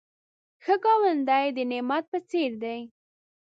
[0.63, 2.79] ښه ګاونډی د نعمت په څېر دی